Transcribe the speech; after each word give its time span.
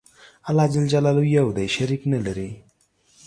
الله 0.49 0.67
ج 0.71 0.75
یو 1.37 1.47
دی. 1.55 1.65
شریک 1.75 2.01
نلري. 2.11 2.49